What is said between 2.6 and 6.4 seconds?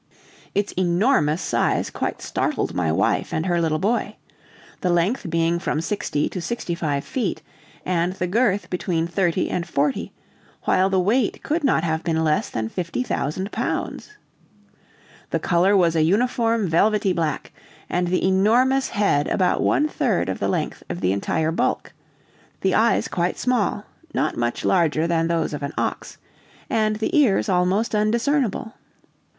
my wife and her little boy; the length being from sixty